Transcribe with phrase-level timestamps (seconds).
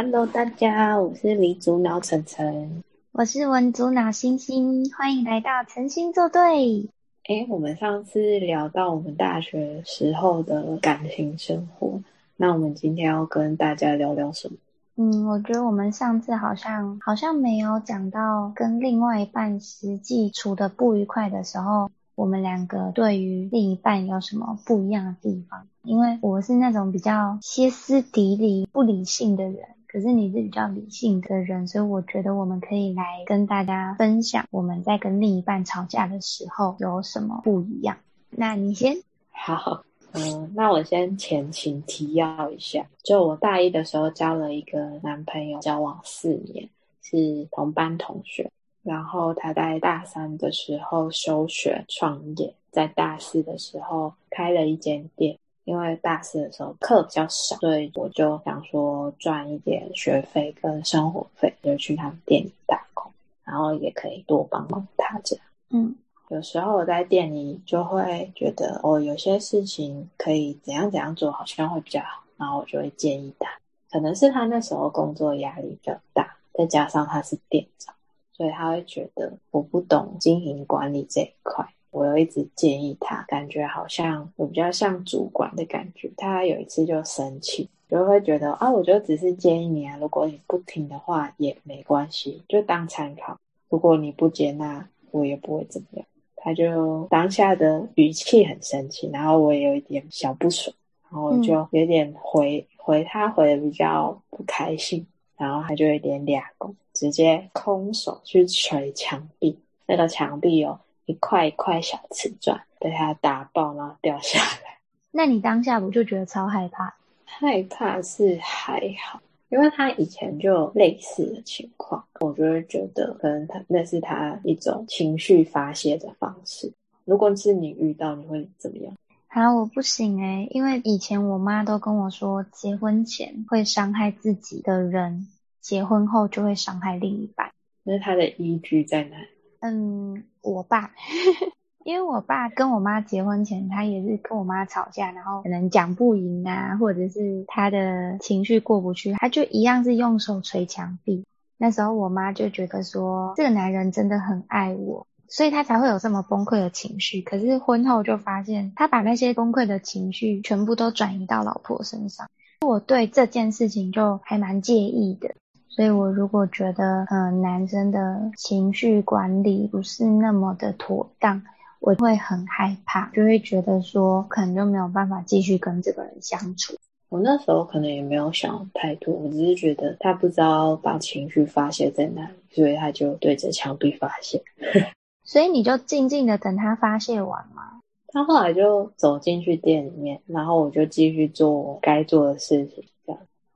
[0.00, 6.88] Hello，大家好，我是理组脑晨晨，我是文组脑星星，欢迎来到晨星作对。
[7.24, 12.00] 哎，我们上次聊到我们大学时候的感情生活，
[12.36, 14.54] 那我们今天要跟大家聊聊什么？
[14.94, 21.90] 嗯，我觉得我们上次好像好像没有讲到跟另外一半实际处的不愉快的时候。
[22.14, 25.66] 我们两个对于另一半有什么不一样的地方？
[25.82, 29.60] 因为我是那种比较歇斯底里、不理性的人，
[29.90, 37.96] 可是你是比较理性的人，所以我觉得我们可以来跟大家分享我们在跟另一半吵架的时候有什么不一样。
[38.28, 38.94] 那你先。
[39.30, 46.68] 好，嗯，那我先前情提要一下，就我大一的时候交了一个男朋友，交往四年，
[47.02, 48.50] 是同班同学。
[48.82, 55.38] 然后他在大三的时候休学创业，在大四的时候开了一间店。
[55.68, 63.12] 因为大四的时候课比较少，所以我就想说赚一点学费跟生活费，就去他们店里打工，
[63.44, 65.44] 然后也可以多帮帮他这样。
[65.68, 65.94] 嗯，
[66.28, 73.50] 有时候我在店里就会觉得，哦，有些事情可以怎样怎样做好像会比较好，然后我就会建议他。
[73.90, 77.94] 可能是他那时候工作压力比较大，再加上他是店长。
[78.32, 86.10] 所以他会觉得我不懂经营管理这一块，我又一直建议他，感觉好像我比较像主管的感觉。
[86.16, 93.38] 他有一次就生气，就会觉得啊，我就只是建议你啊，如果你不听的话也没关系，就当参考。
[93.68, 96.06] 如果你不接纳，我也不会怎么样。
[96.36, 100.74] 他就当下的语气很生气，然后我也有一点小不爽，
[101.10, 105.06] 然后就有点回、嗯、回他回的比较不开心。
[105.36, 110.76] 然后他就有点俩拱，直接空手去捶墙壁，那个墙壁有
[111.08, 114.78] 一块一块小瓷砖被他打爆，然后掉下来。
[115.10, 116.94] 那你当下不就觉得超害怕？
[117.24, 126.70] 害怕是还好，因为他以前就有类似的情况，我就会觉得可能他那是他一种情绪发泄的方式。
[127.06, 128.94] 如果是你遇到，你会怎么样？
[129.28, 135.26] 啊，我不行诶，因为以前我妈都跟我说，结婚前会伤害自己的人，
[135.62, 137.50] 结婚后就会伤害另一半。
[137.82, 139.16] 那他的依据在哪？
[139.60, 140.92] 嗯，我爸，
[141.84, 151.24] 因为我爸跟我妈结婚前，他也是跟我妈吵架，然后可能讲不赢啊，或者是他的情绪过不去，他就一样是用手捶墙壁。
[151.56, 155.06] 那时候我妈就觉得说，这个男人真的很爱我。
[155.30, 157.20] 所以他才会有这么崩溃的情绪。
[157.20, 162.30] 可是婚后就发现，他把那些崩溃的情绪全部都转移到老婆身上。
[162.66, 165.34] 我对这件事情就还蛮介意的。
[165.68, 171.40] 所以我如果觉得，嗯、呃，男生的情绪管理不是那么的妥当，
[171.80, 176.74] 我会很害怕，就会觉得说，可能就没有办法继续跟这个人相处。
[177.10, 184.42] 我那时候可能也没有想太多，我只是觉得他不知道把情绪发泄在哪里，所以他就对着墙壁发泄。
[185.24, 187.80] 所以你就静静的等他发泄完吗？
[188.08, 192.84] 他后来就走进去店里面，然后我就继续做该做的事情。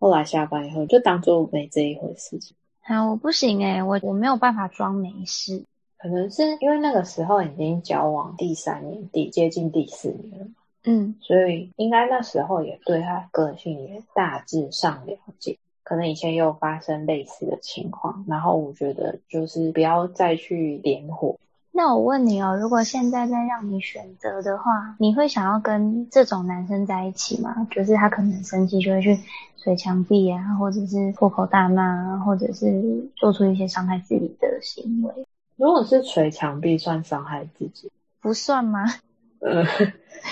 [0.03, 2.57] 后来下班以后就当做没这一回事情。
[2.81, 5.65] 好，我不行诶，我我没有办法装没事。
[5.97, 10.47] 可能是因为那个时候已经交往第三年，第接近第四年了。
[10.83, 15.57] 嗯，所以应该那时候也对他个性也大致上了解。
[15.85, 21.37] 可能以前也有发生类似的情况，然后我觉得就是不要再去点火。
[21.75, 27.67] 那我问你哦，如果现在再让你选择的话，你会想要跟这种男生在一起吗？
[27.71, 29.19] 就是他可能生气就会去
[29.57, 35.27] 捶墙壁啊，或者是破口大骂啊，或者是做出一些伤害自己的行为。
[35.57, 37.91] 如果是捶墙壁，算伤害自己？
[38.21, 38.85] 不算吗？
[39.41, 39.65] 呃，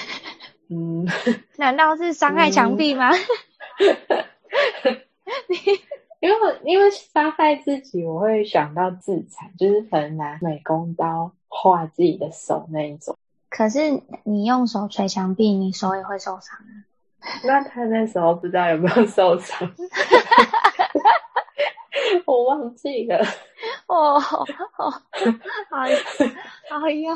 [0.69, 1.07] 嗯，
[1.57, 3.11] 难道是伤害墙壁吗？
[3.11, 4.97] 嗯、
[5.49, 5.57] 你。
[6.21, 13.17] 因为因为伤害自己，我会想到自残，就是可能拿美工刀划自己的手那一种。
[13.49, 16.87] 可是你用手捶墙壁，你手也会受伤啊。
[17.45, 19.75] 那他那时候不知道有没有受伤？
[22.27, 23.19] 我忘记了。
[23.87, 24.45] 哦，好，
[24.75, 24.97] 好，
[26.71, 27.15] 好哟。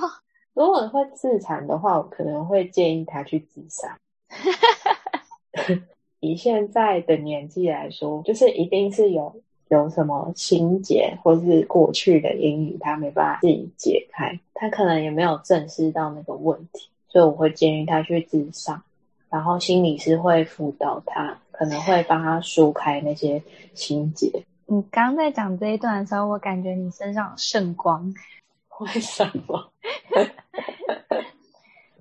[0.55, 3.99] 如果会自残的话，我可能会建议他去自杀。
[6.25, 9.35] 以现在的年纪来说，就是一定是有
[9.69, 18.83] 有什么情节或是过去的阴影，他没办法自己解开，他可能也没有正视到那个问题，所以我会建议他去自上，
[19.29, 23.43] 然后心理师会辅导他，可能会帮他疏开那些
[23.75, 24.31] 情节。
[24.67, 28.15] 你刚在讲这一段的时候，我感觉你身上有圣光，
[28.81, 29.71] 为什么？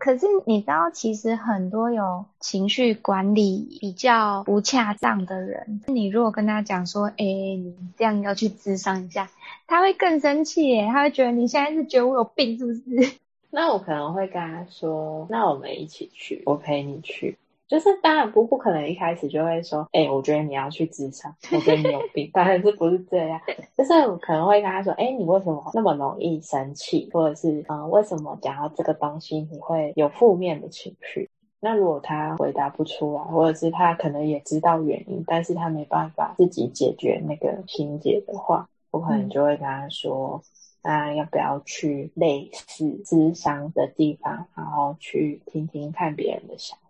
[0.03, 9.29] 可是你知道，其实很多有情绪管理比较不恰当的人，你如果跟他讲说，哎，你这样要去咨商一下，
[9.65, 13.13] 他会更生气耶，他会觉得你现在是觉得我有病是不是？
[13.49, 17.37] 那我可能会跟他说，那我们一起去，我陪你去。
[17.67, 23.39] 就是当然不不可能一开始就会说，哎、欸，我觉得你要去咨商，我觉得你有病，当然是不是这样。
[23.75, 31.29] 就是我可能会跟他说，哎、欸，你为什么那么容易生气，或者是嗯，为什么讲到这个东西你会有负面的情绪？
[31.61, 40.41] 那如果他回答不出来，或者是他可能也知道原因，但是他没办法自己解决那个情节的话，我可能就会跟他说，
[40.83, 46.82] 那、嗯、要不要去类似咨商的地方，然后去听听看别人的想法。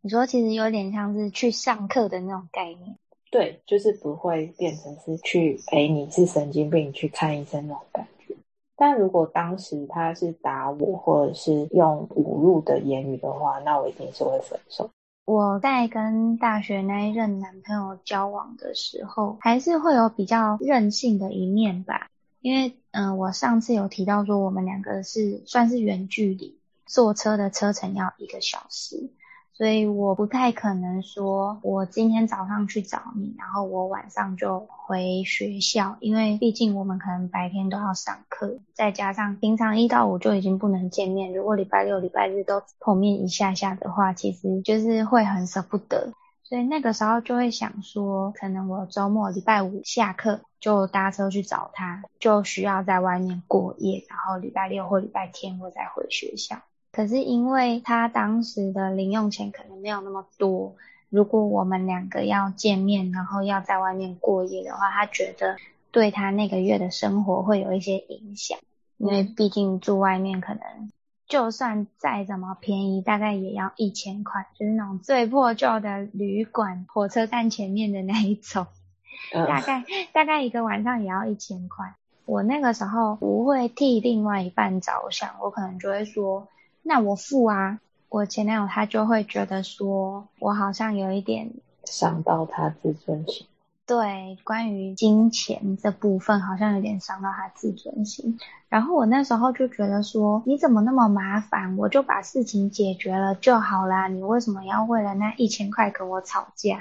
[0.00, 2.96] 你说其实有点像是去上课的那种概念，
[3.30, 8.34] 对，就是不会变成是去哎，你是神经病去看医生那种感觉。
[8.76, 14.88] 但如果当时他是打我，或者是用侮辱的言语的话，那我一定是会分手。
[15.24, 22.08] 我在跟大学那一任男朋友交往的时候，还是会有比较任性的一面吧。
[22.40, 26.56] 因为嗯、呃，我上次有提到说，我们两个是算是远距离，
[26.86, 29.10] 坐车的车程要一个小时。
[29.58, 46.12] 所以我不太可能说，我今天早上去找你，然后我晚上就回学校，因为毕竟我们可能白天都要上课，再加上平常一到五就已经不能见面，如果礼拜六、礼拜日都碰面一下下的话，其实就是会很舍不得。
[46.44, 56.58] 所以那个时候就会想说，可能我周末礼拜五下课就搭车去找他，就需要在外面过夜，然后礼拜六或礼拜天我再回学校。
[56.98, 60.74] 可是因为他当时的零用钱可能没有那么多，
[61.10, 65.56] 如果我们两个要见面，然后要在外面过夜的话，他觉得
[65.92, 68.58] 对他那个月的生活会有一些影响。
[68.96, 70.90] 因为毕竟住外面可能
[71.28, 78.66] 就算再怎么便宜，大概也要一千块，就是那种最破旧的旅馆，火车站前面的那一种，
[79.46, 81.94] 大概大概一个晚上也要一千块。
[82.24, 86.48] 我那个时候不会替另外一半着想，我可能就会说。
[86.82, 91.50] 那我付啊，我前男友他就会觉得说，我好像有一点
[91.84, 93.46] 伤到他自尊心。
[93.86, 98.38] 对，关于金钱这部分，好像有点伤到他自尊心。
[98.68, 101.78] 然后我那时候就觉得说，你怎么那么麻烦？
[101.78, 106.80] 我就把事情解决了就好啦，你为什么要为了那一千块跟我吵架？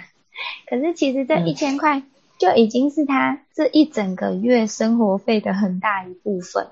[0.70, 2.04] 可是其实这一千块
[2.38, 6.68] 就已经是他这一整个月生活费的很大一部分。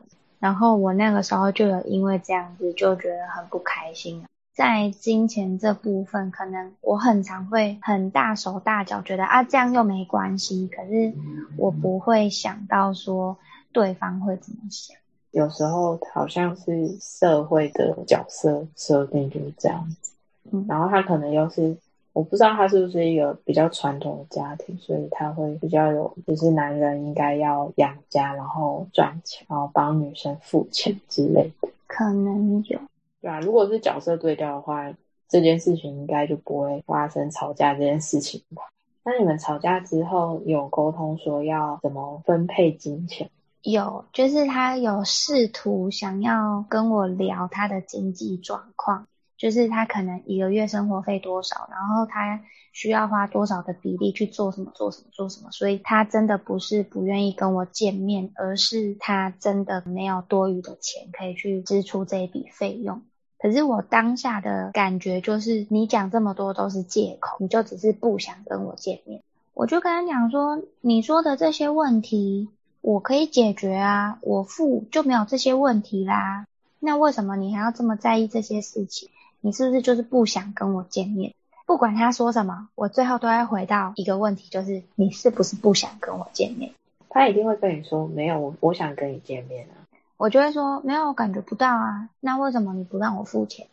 [0.46, 11.12] 然后我那个时候就有因为这样子就觉得很不开心，在金钱这部分，可能我很常会很大手大脚，觉得啊这样又没关系，可是
[11.58, 13.36] 我不会想到说
[13.74, 14.96] 对方会怎么想。
[15.32, 20.14] 有时候好像是社会的角色设定就是这样子，
[20.52, 21.76] 嗯，然后他可能又是。
[22.16, 31.68] 我不知道他是不是一个比较传统的家庭，所以他会比较有，就是男人应该要养家，然后赚钱，然后帮女生付钱之类的。
[31.88, 32.80] 可能有。
[33.20, 34.94] 对啊，如果是角色对调的话，
[35.28, 38.64] 这件事情应该就不会发生吵架这件事情吧？
[39.04, 43.30] 那你们吵架之后有沟通说要怎么分配金钱？
[43.64, 49.06] 有，就是他有试图想要跟我聊他的经济状况。
[49.38, 52.42] 就是他可能一个月生活费多少，然后他
[52.72, 63.02] 需要花多少的比例去做什么做什么做什么，所以他真的不是不愿意跟我见面，而是他真的没有多余的钱可以去支出这一笔费用。
[63.38, 69.22] 可是我当下的感觉就是，你讲这么多都是借口，你就只是不想跟我见面。
[69.54, 72.50] 我就跟他讲说，你说的这些问题
[72.82, 76.46] 我可以解决啊，我付就没有这些问题啦。
[76.80, 79.10] 那为什么你还要这么在意这些事情？
[79.46, 81.36] 你是不是就是不想跟我见面？
[81.68, 86.72] 不管他说什么，我最后都会回到一个问题，就是你是不是不想跟我见面？
[87.10, 89.86] 他一定会跟你说没有，我我想跟你见面啊。
[90.18, 92.10] 我就会说没有，我感觉不到啊。
[92.22, 93.68] 那为什么你不让我付钱？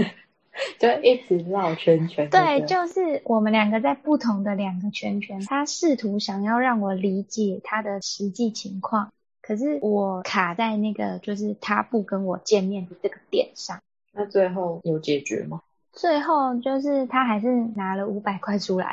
[0.80, 2.30] 就一直绕圈圈。
[2.30, 5.44] 对，就是我们两个在不同的两个圈圈。
[5.44, 13.78] 他试图想要让我理解他的实际情况，可是我卡在那个就是他不跟我见面的这个点上。
[14.12, 15.60] 那最后有解决吗？
[15.92, 18.90] 最后就是他还是拿了五百块出来，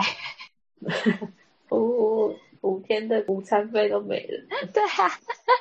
[1.71, 4.47] 五五天的午餐费都没了。
[4.73, 5.07] 对啊，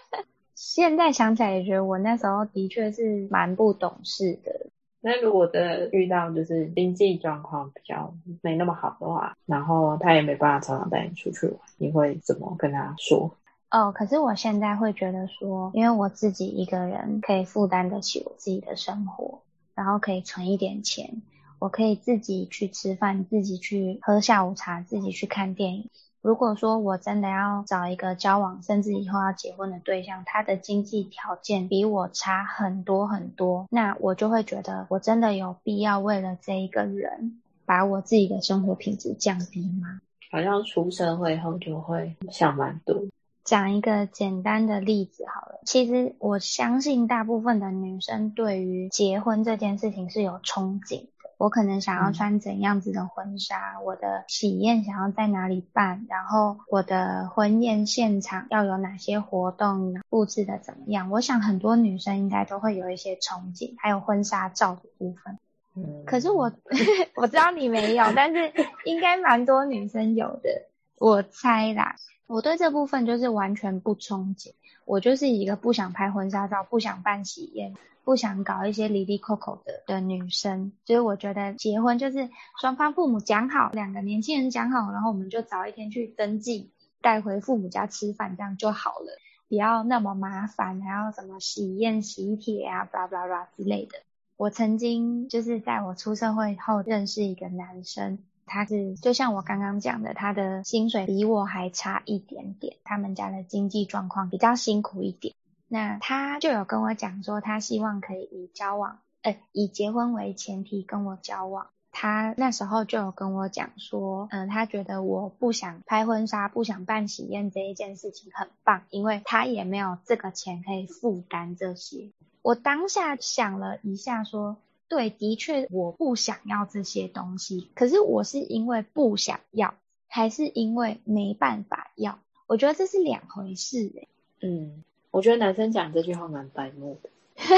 [0.55, 4.67] 现在想起来也觉得我那时候的确是蛮不懂事的。
[5.01, 8.13] 那如果真的遇到就是经济状况比较
[8.43, 13.31] 没那么好的话，然后他也没办法常常带你出去玩，你会怎么跟他说？
[13.71, 19.41] 哦，可是我现在会觉得说，因为我自己一个人可以负担得起我自己的生活。
[19.79, 21.23] 然后可以存一点钱，
[21.61, 25.89] 我可以自己去吃饭，自己去喝下午茶，自己去看电影。
[26.21, 40.01] 如果说我真的要找一个交往，甚至以后要结婚的对象，他的经济条件比我差很多很多，那我就会觉得我真的有必要为了这一个人，把我自己的生活品质降低吗？
[40.33, 43.01] 好像出社会后就会想蛮多。
[43.49, 51.31] 讲一个简单的例子好了，其实我相信大部分的女生对于结婚这件事情是有憧憬的。
[51.39, 61.11] 我可能想要穿怎样子的婚纱，嗯、我的喜宴想要在哪里办，然后我的婚宴现场要有哪些活动，布置的怎么样？
[61.11, 65.39] 我想很多女生应该都会有一些憧憬，还有婚纱照的部分。
[65.75, 66.53] 嗯，可是我
[67.17, 68.53] 我知道你没有，但是
[68.85, 71.97] 应该蛮多女生有的，我猜啦。
[72.29, 74.53] 我对这部分就是完全不憧憬，
[74.85, 77.75] 我就是一个不想拍婚纱照、不想办喜宴。
[78.05, 86.71] 不想搞一些离离扣扣的的女生，所以我觉得结婚就是双方父母讲好，两个年轻人讲好，然后我们就早一天去登记，
[87.03, 89.19] 带回父母家吃饭，这样就好了，
[89.51, 93.99] 不要那么麻烦，还要什么喜宴喜帖啊，巴拉巴拉之类的。
[94.39, 105.35] 我曾经就是在我出社会后认识一个男生，他是就像我刚刚讲的，他的薪水比我还差一点点，他们家的经济状况比较辛苦一点。
[105.69, 111.69] 那他就有跟我讲说，他希望可以以交往，呃，以结婚为前提跟我交往。
[111.91, 122.11] 他那时候就有跟我讲说，嗯、呃，他觉得我不想拍婚纱，不想办喜宴这一件事情很棒，因为他也没有这个钱可以负担这些。
[122.43, 124.57] 我当下想了一下说，
[124.89, 129.75] 对，的确我不想要这些东西，可是我是因为不想要，
[130.09, 132.19] 还是因为没办法要？
[132.47, 134.09] 我觉得这是两回事诶、欸。
[134.43, 134.85] 嗯。
[135.11, 137.09] 我觉得男生讲这句话蛮白目的。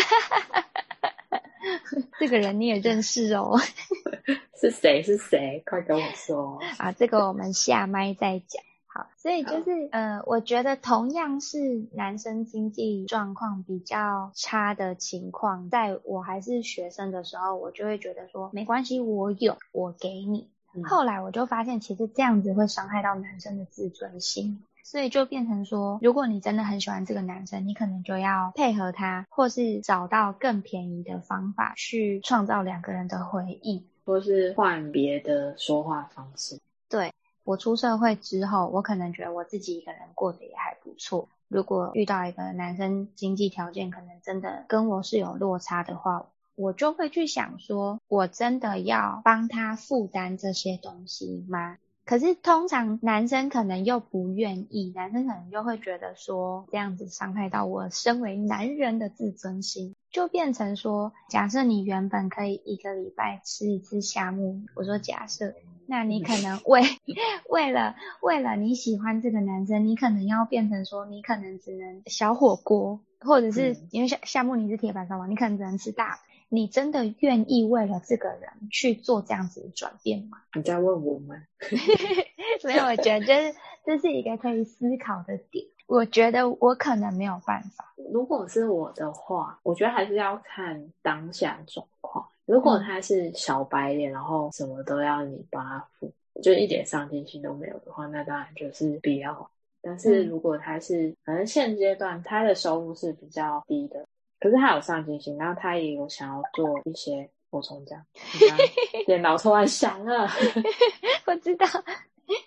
[2.21, 3.59] 这个人你也认识哦？
[4.55, 5.03] 是谁？
[5.03, 5.61] 是谁？
[5.67, 6.61] 快跟我说。
[6.79, 8.63] 啊，这个我们下麦再讲。
[8.93, 20.51] 好，所以就是呃，我觉得同样是男生经济状况比较差的情况，在我还是学生的时候，我就会觉得说没关系，我有，我给你。
[20.75, 20.83] 嗯。
[20.83, 24.65] 后来我就发现，其实这样子会伤害到男生的自尊心。
[24.83, 36.59] 所以就变成说，如果你真的很喜欢这个男生，你可能就要配合他，或是找到更便宜的方法去创造两个人的回忆，或是换别的说话方式。
[36.89, 37.13] 对，
[37.51, 41.29] 我出社会之后，我可能觉得我自己一个人过得也还不错。
[41.49, 51.77] 如果遇到一个男生经济条件可能真的跟我是有落差的话，我就会去想说，我真的要帮他负担这些东西吗？
[52.05, 65.55] 可是通常男生可能又不愿意，男生可能又会觉得说这样子伤害到我身为男人的自尊心，就变成说，假设你原本可以一个礼拜吃一次虾木，我说假设，
[65.91, 66.83] 那你可能为
[67.51, 76.21] 为了为了你喜欢这个男生，你可能要变成说，你可能只能小火锅，或者是因为夏夏木你是铁板烧嘛，你可能只能吃大。
[76.49, 80.39] 你真的愿意为了这个人去做这样子的转变吗？
[80.55, 81.35] 你在问我吗？
[82.65, 85.67] 没有我觉得这是这是一个可以思考的点。
[85.89, 87.93] 我觉得我可能没有办法。
[88.13, 92.29] 如果是我的话，我觉得还是要看当下状况。
[92.51, 99.49] 如果他是小白脸，然后什么都要你帮他付，就一点上进心都没有的话，那当然就是必要。
[99.81, 104.05] 但是如果他是，反正现阶段他的收入是比较低的。
[104.41, 108.05] 可是他有上进心，然后他也有想要做一些补充，这样，
[109.07, 110.29] 电脑突然响了，
[111.27, 111.67] 我知道，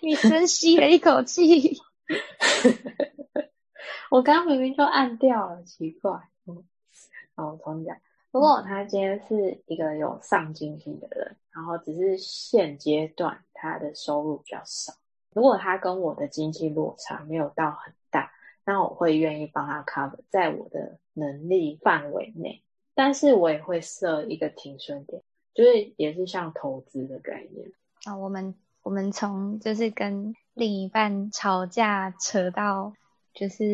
[0.02, 1.78] 你深吸了一口气，
[4.10, 6.12] 我刚刚明明就按掉了，奇怪。
[6.46, 6.62] 嗯，
[7.36, 7.96] 好，我重讲。
[8.34, 14.92] 如果他今天是一个有上进心的人，然后只是现阶段他的收入比较少，
[15.32, 18.32] 如果他跟我的经济落差没有到很大，
[18.64, 22.60] 那我会愿意帮他 cover 在我的能力范围内，
[22.96, 25.22] 但是我也会设一个停损点，
[25.54, 27.70] 就是也是像投资的概念
[28.02, 28.16] 啊。
[28.16, 32.92] 我们我们从就是跟另一半吵架扯到
[33.32, 33.64] 就是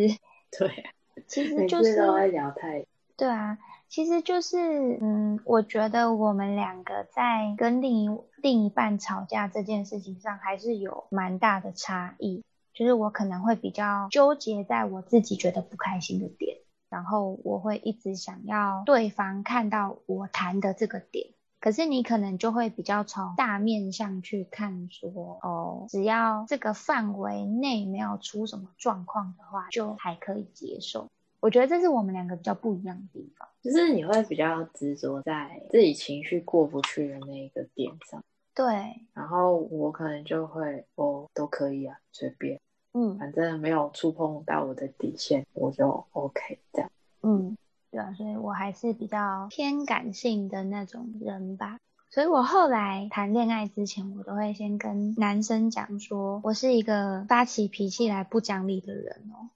[0.51, 0.85] 对，
[1.27, 2.85] 其实就是聊太
[3.17, 3.57] 对啊，
[3.91, 4.57] 其实就是
[5.03, 12.45] 嗯，我觉得我们两个在跟另一另一半吵架这件事情上还是有蛮大的差异。
[12.73, 21.27] 就是我可能会比较纠结在我自己觉得不开心的点，然后我会一直想要对方看到我谈的这个点，
[21.61, 31.09] 可是你可能就会比较从大面向去看说，哦，只要这个范围内没有出什么状况的话，就还可以接受。
[31.41, 33.49] 我觉得这是我们两个比较不一样的地方。
[33.63, 38.23] 就是你会比较执着在自己情绪过不去的那一个点上。
[38.55, 42.61] 对，然后我可能就会哦，都可以啊，随便，
[42.93, 46.91] 嗯，反正没有触碰到我的底线，我就 OK 这样。
[47.23, 47.57] 嗯，
[47.91, 51.79] 对啊，所以我还是比较偏感性的那种人吧。
[52.11, 59.49] 所以我后来谈恋爱之前，我都会先跟男生讲说，我是一个发起脾气来不讲理的人哦。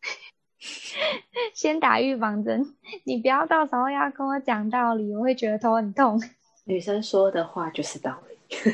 [1.55, 6.21] 先打预防针，你不要到时候要跟我讲道理，我会觉得头很痛。
[6.65, 8.37] 女生说的话就是道理。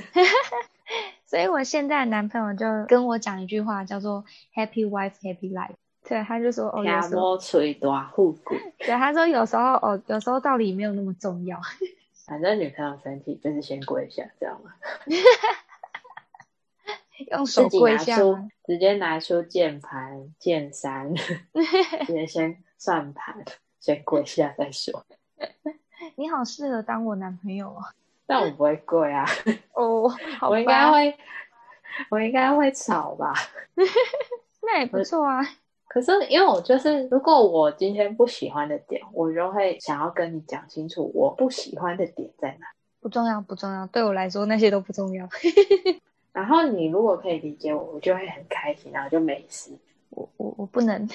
[1.27, 5.75] 所以我现在的男朋友就跟我讲一句话，叫做 “Happy wife, happy life”。
[6.09, 11.61] 对，他就说：“哦，有时候吹大护骨。”对，他说有时候哦，有时候道理没有那么重要。
[12.27, 14.73] 反正女朋友生气就是先跪下，这样吗？
[17.29, 18.17] 用手跪下，
[18.65, 21.15] 直接拿出键盘、键三，
[22.07, 23.45] 直接先算盘，
[23.79, 25.05] 先跪下再说。
[26.17, 27.83] 你好，适合当我男朋友哦。
[28.27, 29.27] 但我不会跪啊！
[29.75, 30.09] 哦，
[30.49, 31.17] 我应该会，
[32.11, 33.35] 我应该会吵吧？
[34.62, 35.41] 那也不错啊。
[35.89, 42.69] 可是因为我就是，如果我今天不喜欢的点，我就会想要跟你讲清楚，我不喜欢的点在哪。
[43.00, 45.29] 不重要，不重要，对我来说那些都不重要。
[46.33, 49.71] 然后你如果可以理解我，我就会很开心，然后就没事。
[50.11, 51.09] 我我我不能，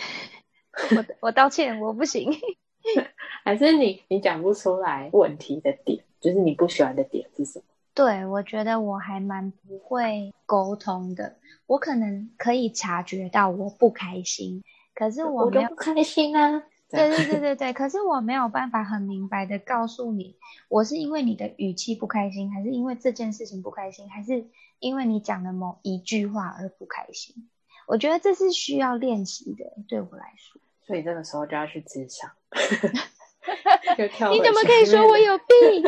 [0.95, 2.31] 我我道歉，我不行。
[3.43, 6.03] 还是你你讲不出来问题的点？
[6.19, 7.65] 就是你不喜欢的点是什么？
[7.93, 11.35] 对，我觉得我还蛮不会沟通的。
[11.65, 16.63] 我可能可以察觉到我不开心，可是我没有我不开心啊。
[16.89, 20.37] 对对对 对对，可是我没有办法很明白的告诉你，
[20.69, 24.45] 我是因为你的语气不开心，还是因为这件事情不开心，还是
[24.79, 27.49] 因为你讲的某一句话而不开心？
[27.87, 30.61] 我觉得这是需要练习的，对我来说。
[30.85, 32.31] 所以这个时候就要去咨商。
[34.31, 35.83] 你怎么可以说我有病？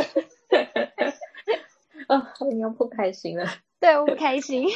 [2.07, 3.45] 哦，你又不开心了。
[3.79, 4.67] 对，我不开心。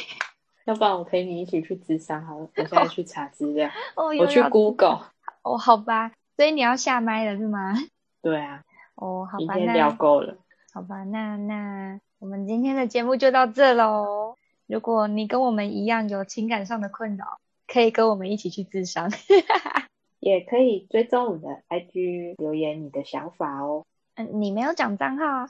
[0.64, 2.48] 要不然我陪你一起去咨商好了。
[2.56, 3.68] 我现在去查资料。
[3.96, 5.00] 哦，我去 Google。
[5.42, 6.12] 哦，好吧。
[6.36, 7.74] 所以你要下麦了是吗？
[8.22, 8.62] 对啊。
[8.94, 9.54] 哦，好吧。
[9.54, 10.36] 今天聊够了。
[10.72, 14.36] 好吧，那那我们今天的节目就到这喽。
[14.66, 19.10] 如果你跟我们一样有情感上的困扰，可以跟我们一起去咨商。
[20.20, 23.84] 也可以追踪我们的 IG 留言你的想法哦。
[24.14, 25.48] 嗯，你没有讲账号啊？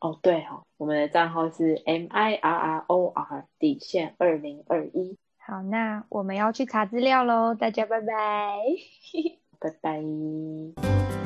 [0.00, 5.18] 哦，对哦，我们的账号是 M I R R O R 底线二零二一。
[5.38, 8.14] 好，那我们要去查资料喽，大家拜拜。
[9.62, 11.21] 拜拜。